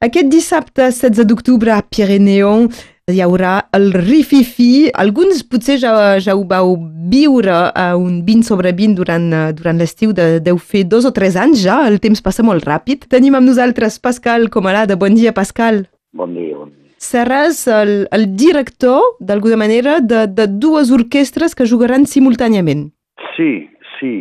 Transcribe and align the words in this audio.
Aquest 0.00 0.30
dissabte 0.32 0.86
16 0.88 1.26
d'octubre 1.28 1.74
a 1.74 1.82
Pirineu 1.84 2.62
hi 3.12 3.18
haurà 3.20 3.66
el 3.76 3.90
Rififi. 3.92 4.88
Alguns 4.96 5.42
potser 5.44 5.76
ja, 5.82 5.92
ja 6.24 6.32
ho 6.38 6.46
vau 6.48 6.72
viure 7.12 7.58
a 7.68 7.84
un 8.00 8.22
20 8.24 8.48
sobre 8.48 8.72
20 8.78 8.96
durant, 8.96 9.26
eh, 9.28 9.50
durant 9.58 9.76
l'estiu, 9.76 10.14
de, 10.16 10.38
deu 10.40 10.56
fer 10.56 10.86
dos 10.88 11.04
o 11.04 11.12
tres 11.12 11.36
anys 11.36 11.60
ja, 11.66 11.82
el 11.90 12.00
temps 12.00 12.24
passa 12.24 12.46
molt 12.46 12.64
ràpid. 12.64 13.04
Tenim 13.12 13.36
amb 13.36 13.50
nosaltres 13.50 14.00
Pascal 14.00 14.48
Comalada. 14.48 14.96
Bon 14.96 15.12
dia, 15.12 15.36
Pascal. 15.36 15.84
Bon 16.16 16.32
dia, 16.32 16.56
bon 16.56 16.72
dia. 16.72 16.96
Seràs 16.96 17.66
el, 17.68 17.94
el 18.08 18.28
director, 18.40 19.04
d'alguna 19.20 19.60
manera, 19.60 20.00
de, 20.00 20.24
de 20.32 20.48
dues 20.48 20.88
orquestres 20.96 21.52
que 21.52 21.68
jugaran 21.68 22.08
simultàniament. 22.08 22.88
Sí, 23.36 23.52
sí, 23.98 24.14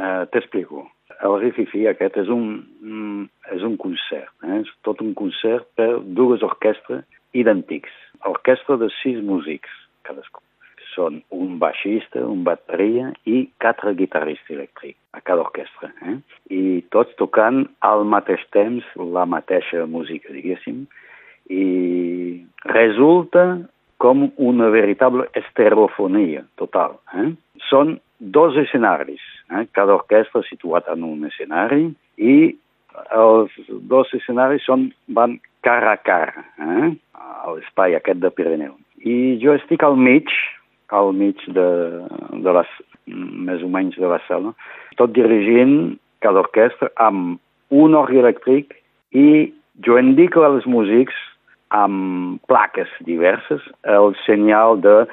uh, 0.00 0.24
t'explico. 0.32 0.86
El 1.26 1.36
Rififi 1.40 1.86
aquest 1.90 2.16
és 2.22 2.30
un, 2.32 3.26
és 3.54 3.62
un 3.66 3.76
concert, 3.80 4.32
eh? 4.46 4.62
és 4.62 4.72
tot 4.86 5.00
un 5.02 5.14
concert 5.18 5.66
per 5.78 5.88
dues 6.18 6.44
orquestres 6.46 7.04
idèntics. 7.36 7.92
Orquestra 8.28 8.78
de 8.80 8.90
sis 9.00 9.22
músics, 9.24 9.72
cadascú. 10.06 10.42
Són 10.96 11.18
un 11.34 11.58
baixista, 11.60 12.22
un 12.24 12.44
bateria 12.46 13.10
i 13.28 13.42
quatre 13.60 13.92
guitarristes 13.98 14.54
elèctrics 14.54 14.96
a 15.12 15.20
cada 15.20 15.44
orquestra. 15.44 15.90
Eh? 16.08 16.16
I 16.56 16.62
tots 16.94 17.12
tocant 17.20 17.66
al 17.84 18.06
mateix 18.08 18.46
temps 18.56 18.86
la 18.96 19.26
mateixa 19.28 19.84
música, 19.90 20.32
diguéssim, 20.32 20.86
i 21.52 21.66
resulta 22.64 23.44
com 24.00 24.26
una 24.36 24.70
veritable 24.72 25.28
estereofonia 25.36 26.46
total. 26.60 26.96
Eh? 27.20 27.28
Són 27.68 27.96
dos 28.18 28.56
escenaris, 28.56 29.22
eh? 29.52 29.66
cada 29.72 29.94
orquestra 29.94 30.42
situat 30.48 30.88
en 30.92 31.04
un 31.04 31.26
escenari 31.28 31.90
i 32.16 32.36
els 33.12 33.52
dos 33.90 34.12
escenaris 34.16 34.64
són, 34.64 34.88
van 35.08 35.36
cara 35.66 35.96
a 35.96 36.00
cara, 36.00 36.44
eh? 36.62 36.92
a 37.14 37.52
l'espai 37.52 37.96
aquest 37.96 38.22
de 38.22 38.30
Pirineu. 38.32 38.74
I 39.04 39.36
jo 39.42 39.54
estic 39.56 39.84
al 39.84 39.98
mig, 40.00 40.32
al 40.94 41.12
mig 41.12 41.42
de, 41.46 41.68
de 42.46 42.56
les, 42.56 42.72
més 43.06 43.62
o 43.62 43.70
menys 43.70 43.98
de 44.00 44.08
la 44.10 44.20
sala, 44.26 44.54
tot 44.96 45.12
dirigint 45.16 45.96
cada 46.24 46.42
orquestra 46.46 46.90
amb 47.02 47.36
un 47.74 47.94
orgue 47.98 48.22
elèctric 48.22 48.78
i 49.12 49.52
jo 49.84 49.98
indico 50.00 50.46
als 50.46 50.66
músics 50.66 51.14
amb 51.74 52.40
plaques 52.46 52.90
diverses, 53.04 53.62
el 53.82 54.14
senyal 54.24 54.80
de 54.80 55.04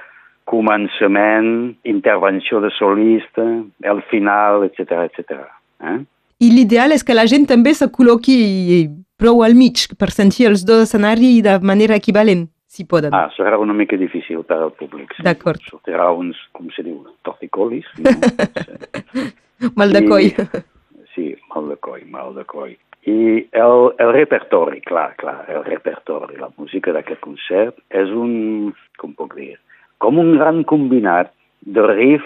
començament, 0.50 1.76
intervenció 1.84 2.60
de 2.64 2.72
solista, 2.78 3.46
el 3.82 4.02
final, 4.10 4.66
etc 4.68 5.06
etc. 5.08 5.46
Eh? 5.84 6.00
I 6.44 6.50
l'ideal 6.52 6.92
és 6.96 7.06
que 7.06 7.16
la 7.16 7.26
gent 7.30 7.48
també 7.48 7.74
se 7.78 7.88
col·loqui 7.92 8.38
prou 9.20 9.44
al 9.46 9.56
mig 9.56 9.86
per 10.00 10.12
sentir 10.12 10.50
els 10.50 10.66
dos 10.68 10.84
escenaris 10.88 11.44
de 11.46 11.56
manera 11.64 11.96
equivalent, 11.96 12.48
si 12.68 12.84
poden. 12.90 13.14
Ah, 13.16 13.30
serà 13.38 13.60
una 13.62 13.76
mica 13.78 13.98
difícil 14.00 14.44
per 14.48 14.60
al 14.60 14.74
públic. 14.80 15.14
Sí. 15.16 15.24
D'acord. 15.28 15.62
Sortirà 15.70 16.10
uns, 16.12 16.40
com 16.58 16.72
se 16.76 16.84
diu, 16.84 17.00
torticolis. 17.28 17.88
No? 18.04 18.16
mal 19.80 19.94
de 19.96 20.04
coll. 20.10 20.32
I, 20.32 20.64
sí, 21.14 21.30
mal 21.54 21.70
de 21.72 21.78
coll, 21.88 22.04
mal 22.12 22.34
de 22.36 22.44
coll. 22.50 22.74
I 23.08 23.46
el, 23.60 23.90
el 24.00 24.14
repertori, 24.16 24.80
clar, 24.84 25.12
clar, 25.20 25.42
el 25.52 25.64
repertori, 25.68 26.38
la 26.40 26.50
música 26.56 26.94
d'aquest 26.96 27.20
concert 27.24 27.80
és 27.92 28.12
un, 28.16 28.72
com 29.00 29.12
puc 29.18 29.36
dir, 29.36 29.58
com 30.04 30.20
un 30.20 30.36
gran 30.38 30.64
combinat 30.68 31.32
de 31.64 31.84
riff, 31.88 32.26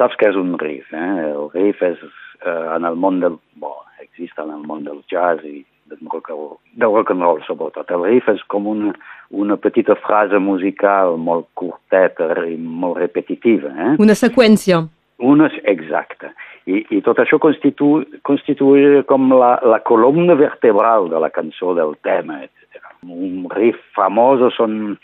saps 0.00 0.16
què 0.16 0.30
és 0.32 0.38
un 0.40 0.54
riff, 0.60 0.88
eh? 0.96 1.10
El 1.28 1.50
riff 1.52 1.82
és 1.84 2.00
eh, 2.00 2.66
en 2.76 2.86
el 2.88 2.96
món 2.96 3.20
del, 3.20 3.36
bo, 3.60 3.74
existe 4.00 4.40
en 4.40 4.54
el 4.54 4.62
món 4.64 4.86
del 4.86 5.02
jazz 5.12 5.44
i 5.44 5.60
del 5.90 6.06
rock, 6.08 6.30
del 6.78 6.94
rock 6.94 7.10
and 7.12 7.26
roll, 7.26 7.42
sobretot. 7.44 7.90
El 7.92 8.06
riff 8.06 8.30
és 8.32 8.40
com 8.52 8.68
una, 8.70 8.94
una 9.30 9.58
petita 9.60 9.96
frase 10.00 10.38
musical 10.40 11.18
molt 11.18 11.50
curteta 11.58 12.30
i 12.46 12.56
molt 12.56 13.00
repetitiva. 13.02 13.74
Eh? 13.74 13.92
Una 14.00 14.16
seqüència. 14.16 14.80
Una, 15.20 15.50
exacta. 15.68 16.30
I, 16.70 16.80
i 16.96 17.02
tot 17.04 17.20
això 17.20 17.36
constitu, 17.42 17.98
constitueix 18.24 19.02
com 19.10 19.28
la, 19.34 19.58
la 19.68 19.82
columna 19.84 20.36
vertebral 20.38 21.10
de 21.12 21.20
la 21.20 21.28
cançó, 21.34 21.74
del 21.76 21.92
tema, 22.06 22.40
etc. 22.46 22.80
Un 23.04 23.44
riff 23.52 23.80
famós 23.96 24.46
són 24.56 24.96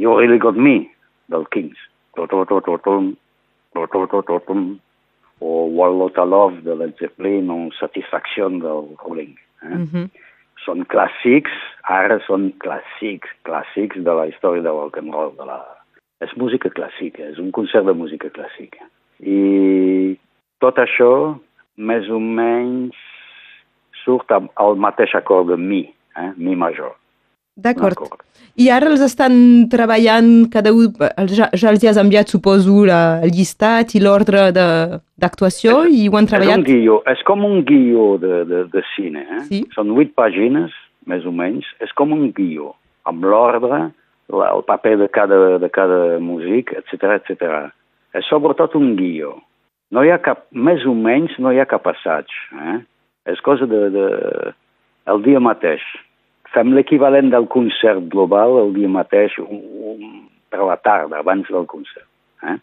You 0.00 0.16
Really 0.18 0.40
Got 0.42 0.58
Me, 0.58 0.80
del 1.32 1.46
Kings. 1.54 1.78
O 5.40 5.66
One 5.66 5.98
Lot 5.98 6.18
of 6.18 6.28
Love 6.28 6.62
de 6.62 6.74
Led 6.74 6.94
Zeppelin 6.98 7.50
o 7.50 7.70
Satisfaction 7.78 8.60
del 8.60 8.96
Rolling. 9.02 9.36
Eh? 9.62 9.68
Mm 9.68 9.88
-hmm. 9.92 10.10
Són 10.64 10.84
clàssics, 10.86 11.52
ara 11.82 12.18
són 12.26 12.52
clàssics, 12.64 13.28
clàssics 13.44 13.96
de 13.96 14.12
la 14.12 14.26
història 14.26 14.62
del 14.62 14.78
rock 14.80 14.98
and 14.98 15.12
roll. 15.12 15.36
De 15.36 15.44
la... 15.44 15.60
És 16.20 16.36
música 16.36 16.68
clàssica, 16.68 17.22
és 17.32 17.38
un 17.38 17.50
concert 17.50 17.84
de 17.84 17.92
música 17.92 18.28
clàssica. 18.30 18.80
I 19.20 20.16
tot 20.58 20.78
això, 20.78 21.38
més 21.76 22.08
o 22.08 22.18
menys, 22.18 22.96
surt 24.04 24.30
al 24.32 24.76
mateix 24.76 25.14
acord 25.14 25.48
de 25.48 25.56
mi, 25.56 25.82
eh? 26.16 26.30
mi 26.36 26.54
major. 26.54 26.94
D'acord. 27.54 28.22
I 28.58 28.68
ara 28.70 28.86
els 28.90 29.02
estan 29.02 29.34
treballant, 29.70 30.46
cada 30.50 30.70
un, 30.74 30.92
ja, 31.30 31.48
ja 31.54 31.70
els 31.70 31.84
has 31.86 31.98
enviat, 31.98 32.30
suposo, 32.30 32.84
la, 32.86 33.18
el 33.22 33.34
llistat 33.34 33.94
i 33.94 34.02
l'ordre 34.02 34.48
d'actuació 34.54 35.84
i 35.90 36.06
ho 36.06 36.18
han 36.18 36.28
treballat? 36.30 36.62
És 36.62 36.62
un 36.62 36.68
guió, 36.68 37.00
és 37.10 37.22
com 37.26 37.44
un 37.46 37.62
guió 37.66 38.06
de, 38.22 38.44
de, 38.46 38.62
de 38.70 38.82
cine, 38.94 39.24
eh? 39.26 39.42
Sí? 39.50 39.60
Són 39.74 39.90
vuit 39.94 40.14
pàgines, 40.18 40.74
més 41.10 41.26
o 41.26 41.34
menys, 41.34 41.66
és 41.82 41.94
com 41.98 42.14
un 42.14 42.28
guió, 42.34 42.72
amb 43.10 43.26
l'ordre, 43.26 43.88
el 44.30 44.64
paper 44.66 44.96
de 45.02 45.08
cada, 45.14 45.58
de 45.58 45.70
cada 45.70 46.18
músic, 46.22 46.72
etc 46.78 47.18
etc. 47.18 47.52
És 48.14 48.26
sobretot 48.30 48.74
un 48.78 48.94
guió. 48.98 49.34
No 49.94 50.02
hi 50.02 50.10
ha 50.10 50.18
cap, 50.22 50.46
més 50.50 50.86
o 50.86 50.94
menys, 50.94 51.34
no 51.38 51.52
hi 51.52 51.60
ha 51.62 51.68
cap 51.70 51.86
assaig. 51.90 52.30
Eh? 52.54 52.78
És 53.30 53.42
cosa 53.44 53.66
de, 53.66 53.88
de... 53.94 54.08
el 55.10 55.22
dia 55.26 55.42
mateix. 55.42 55.82
Fem 56.54 56.74
l'equivalent 56.76 57.32
del 57.32 57.48
concert 57.50 58.04
global 58.12 58.60
el 58.60 58.74
dia 58.76 58.90
mateix, 58.90 59.34
un, 59.42 59.62
un, 59.94 60.04
per 60.52 60.62
la 60.62 60.76
tarda, 60.78 61.18
abans 61.20 61.48
del 61.50 61.66
concert. 61.70 62.06
Eh? 62.46 62.58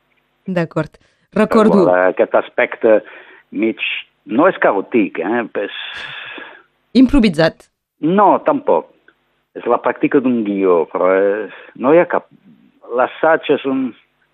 D'acord. 0.47 0.96
Recordo... 1.35 1.84
Però, 1.85 1.97
aquest 2.12 2.38
aspecte 2.40 3.01
mig... 3.51 3.84
No 4.31 4.46
és 4.47 4.57
caòtic, 4.62 5.18
eh? 5.19 5.44
És... 5.63 5.78
Improvisat. 7.00 7.66
No, 8.06 8.35
tampoc. 8.46 8.91
És 9.57 9.66
la 9.68 9.81
pràctica 9.84 10.22
d'un 10.24 10.44
guió, 10.47 10.84
però 10.91 11.09
és... 11.18 11.57
no 11.75 11.91
hi 11.91 12.00
ha 12.00 12.07
cap... 12.12 12.30
L'assaig 12.91 13.47
és 13.56 13.63
un 13.68 13.90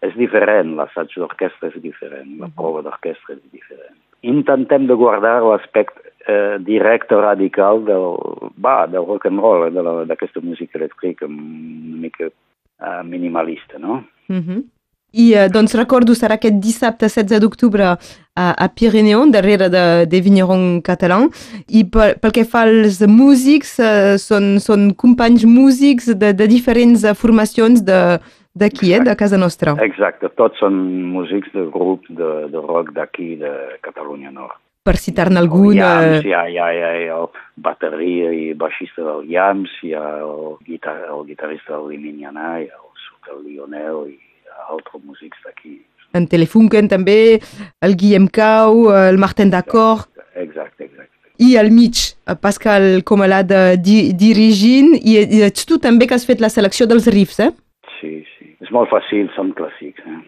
és 0.05 0.13
diferent, 0.17 0.75
l'assaig 0.77 1.13
d'orquestra 1.17 1.71
és 1.71 1.77
diferent, 1.81 2.35
la 2.41 2.49
prova 2.53 2.83
d'orquestra 2.85 3.35
és 3.35 3.41
diferent. 3.53 3.95
Intentem 4.25 4.85
de 4.89 4.97
guardar 4.97 5.39
l'aspecte 5.45 6.06
eh, 6.27 6.57
directe, 6.59 7.15
radical 7.15 7.83
del, 7.85 8.15
va, 8.63 8.85
del 8.87 9.05
rock 9.05 9.25
and 9.25 9.39
roll, 9.39 10.05
d'aquesta 10.07 10.41
música 10.43 10.77
elèctrica 10.79 11.25
una 11.25 12.01
mica 12.05 12.27
eh, 12.27 13.03
minimalista, 13.03 13.79
no? 13.79 14.03
Mm 14.27 14.41
-hmm. 14.41 14.63
I 15.11 15.33
eh, 15.33 15.47
doncs 15.49 15.73
recordo, 15.73 16.13
serà 16.13 16.35
aquest 16.35 16.59
dissabte 16.59 17.07
16 17.07 17.39
d'octubre 17.39 17.83
a, 17.83 17.97
a 18.63 18.67
Pirineu, 18.67 19.23
darrere 19.31 19.69
de, 19.69 20.05
de 20.05 20.19
Vigneron 20.21 20.81
català, 20.81 21.29
i 21.67 21.85
pel, 21.85 22.17
pel 22.21 22.31
que 22.31 22.43
fa 22.43 22.61
als 22.67 22.99
músics, 23.07 23.79
eh, 23.79 24.17
són, 24.17 24.59
són 24.59 24.93
companys 24.93 25.45
músics 25.45 26.11
de, 26.13 26.33
de 26.33 26.47
diferents 26.47 27.05
formacions 27.15 27.81
de, 27.81 28.19
D'aquí, 28.57 28.93
eh? 28.93 29.03
De 29.03 29.15
casa 29.15 29.37
nostra. 29.37 29.75
Exacte, 29.85 30.29
tots 30.39 30.57
són 30.57 30.77
músics 31.13 31.51
de 31.53 31.67
grups 31.69 32.09
de, 32.09 32.29
de 32.49 32.61
rock 32.63 32.89
d'aquí, 32.95 33.35
de 33.37 33.51
Catalunya 33.85 34.31
Nord. 34.31 34.57
Per 34.87 34.95
citar-ne 34.95 35.41
algun... 35.41 35.73
Iams, 35.75 36.23
hi 36.23 36.31
ha, 36.31 36.45
hi, 36.47 36.57
ha, 36.61 36.67
hi 36.71 37.09
ha 37.11 37.17
el 37.17 37.27
bateria 37.63 38.31
i 38.31 38.53
baixista 38.55 39.03
del 39.03 39.27
Iams, 39.33 39.73
hi 39.83 39.91
ha 39.97 40.05
el, 40.21 40.55
guitar, 40.67 40.95
el 41.09 41.25
guitarrista 41.27 41.75
del 41.75 41.91
Limignanà, 41.95 42.53
hi 42.61 42.69
ha 42.71 42.79
el, 42.79 43.03
el 43.33 43.43
Lionel 43.49 43.99
i 44.13 44.17
altres 44.71 45.03
músics 45.03 45.43
d'aquí. 45.43 45.75
En 46.15 46.29
Telefunken 46.31 46.87
també, 46.89 47.19
el 47.83 47.99
Guillem 47.99 48.31
Cau, 48.31 48.87
el 48.95 49.19
Martin 49.19 49.51
D'accord. 49.51 50.07
Exacte, 50.39 50.87
exacte. 50.87 51.11
I 51.43 51.53
al 51.59 51.67
mig, 51.69 51.99
Pascal 52.41 53.03
Comalada 53.05 53.75
di, 53.75 54.13
dirigint, 54.17 54.95
i, 54.97 55.19
i 55.21 55.43
ets 55.45 55.67
tu 55.69 55.77
també 55.83 56.07
que 56.07 56.15
has 56.17 56.25
fet 56.25 56.41
la 56.41 56.49
selecció 56.49 56.87
dels 56.89 57.11
riffs, 57.13 57.43
eh? 57.43 57.51
Sí, 57.99 58.15
sí 58.31 58.37
és 58.63 58.73
molt 58.73 58.89
fàcil, 58.91 59.29
són 59.35 59.53
clàssics. 59.57 60.03
Eh? 60.03 60.19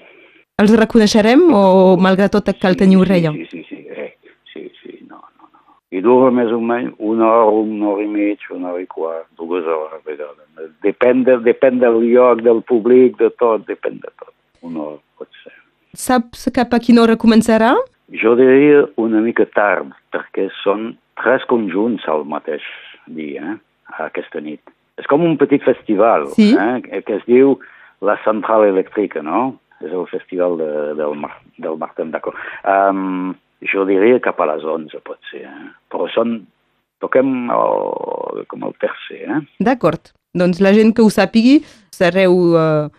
Els 0.62 0.74
reconeixerem 0.78 1.46
o, 1.56 1.64
malgrat 2.02 2.36
tot, 2.36 2.52
cal 2.62 2.76
sí, 2.78 2.82
tenir 2.84 3.00
orella? 3.02 3.34
Sí, 3.36 3.48
sí, 3.52 3.64
sí, 3.70 3.80
eh, 3.90 4.12
sí, 4.54 4.66
sí, 4.82 4.98
no, 5.08 5.22
no, 5.40 5.50
no. 5.50 5.79
I 5.92 6.02
dura 6.06 6.30
més 6.32 6.52
o 6.54 6.60
menys 6.62 6.94
una 7.00 7.26
hora, 7.26 7.52
una 7.66 7.88
hora 7.90 8.04
i 8.04 8.08
mig, 8.08 8.44
una 8.54 8.74
hora 8.74 8.82
i 8.84 8.88
quart, 8.90 9.26
dues 9.40 9.66
hores 9.66 9.96
a 9.98 10.02
vegades. 10.06 10.74
Depèn, 10.86 11.24
de, 11.26 11.40
depèn 11.46 11.80
del 11.82 11.98
lloc, 12.12 12.44
del 12.46 12.62
públic, 12.62 13.18
de 13.18 13.32
tot, 13.42 13.66
depèn 13.66 13.98
de 14.04 14.12
tot. 14.20 14.34
Una 14.62 14.84
hora 14.86 15.00
pot 15.18 15.30
ser. 15.44 15.56
Saps 15.98 16.50
cap 16.54 16.76
a 16.78 16.80
quina 16.84 17.02
hora 17.02 17.18
començarà? 17.18 17.74
Jo 18.22 18.36
diria 18.38 18.86
una 19.02 19.22
mica 19.26 19.46
tard, 19.56 19.90
perquè 20.14 20.50
són 20.62 20.92
tres 21.22 21.44
conjunts 21.50 22.06
al 22.08 22.26
mateix 22.30 22.66
dia. 23.08 23.56
Eh? 23.56 23.58
aquesta 23.98 24.40
nit. 24.40 24.62
És 25.00 25.08
com 25.10 25.24
un 25.26 25.38
petit 25.40 25.64
festival 25.66 26.28
Sí. 26.36 26.54
eh, 26.56 27.02
que 27.02 27.16
es 27.16 27.26
diu 27.26 27.60
la 28.02 28.18
Central 28.24 28.68
Elèctrica, 28.68 29.22
no? 29.24 29.60
És 29.82 29.92
el 29.92 30.06
festival 30.12 30.58
de, 30.60 30.94
del, 30.96 31.16
Mar, 31.16 31.32
del 31.58 31.78
Martin 31.78 32.12
d'Aco. 32.12 32.34
Um, 32.64 33.34
jo 33.66 33.86
diria 33.88 34.22
cap 34.24 34.40
a 34.40 34.48
les 34.54 34.64
11, 34.64 35.02
pot 35.06 35.20
ser. 35.32 35.46
Eh? 35.48 35.68
Però 35.92 36.10
són... 36.16 36.40
Toquem 37.00 37.48
el, 37.56 38.42
com 38.52 38.64
el 38.68 38.74
tercer, 38.76 39.22
eh? 39.24 39.38
D'acord. 39.64 40.10
Doncs 40.36 40.58
la 40.60 40.74
gent 40.76 40.90
que 40.92 41.00
ho 41.00 41.08
sàpigui 41.08 41.62
sereu 41.96 42.34
uh, 42.60 42.90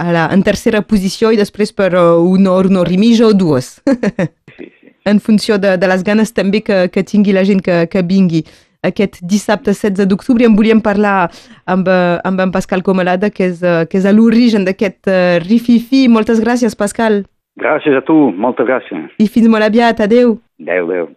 a 0.00 0.06
la, 0.16 0.22
en 0.32 0.40
tercera 0.40 0.80
posició 0.80 1.28
i 1.28 1.36
després 1.36 1.74
per 1.76 1.90
uh, 1.92 2.16
una 2.24 2.54
hora, 2.54 2.70
una 2.72 2.80
hora 2.80 2.94
i 2.96 2.96
mitja 3.00 3.28
o 3.28 3.36
dues. 3.36 3.74
Sí, 4.60 4.66
sí. 4.80 4.90
en 5.08 5.20
funció 5.24 5.56
de, 5.56 5.76
de 5.80 5.88
les 5.88 6.02
ganes 6.04 6.34
també 6.36 6.60
que, 6.60 6.88
que 6.92 7.04
tingui 7.06 7.32
la 7.32 7.44
gent 7.48 7.62
que, 7.64 7.86
que 7.88 8.02
vingui. 8.04 8.42
Aquest 8.84 9.20
dissabte 9.24 9.72
16 9.72 10.08
d'octubre 10.08 10.44
en 10.44 10.56
volíem 10.56 10.80
parlar 10.84 11.30
amb, 11.68 11.88
eh, 11.88 12.18
amb 12.24 12.40
en 12.40 12.52
Pascal 12.52 12.82
Comalada, 12.82 13.30
que 13.30 13.46
és, 13.52 13.62
eh, 13.62 13.84
que 13.88 14.00
és 14.00 14.08
a 14.08 14.12
l'origen 14.12 14.64
d'aquest 14.64 15.08
uh, 15.08 15.38
rififi. 15.44 16.06
Moltes 16.12 16.40
gràcies, 16.40 16.76
Pascal. 16.76 17.22
Gràcies 17.60 17.96
a 17.98 18.00
tu, 18.06 18.16
moltes 18.40 18.66
gràcies. 18.68 19.16
I 19.20 19.28
fins 19.28 19.48
molt 19.52 19.66
aviat. 19.66 20.00
Adéu. 20.00 20.38
Adéu, 20.62 20.88
adéu. 20.88 21.10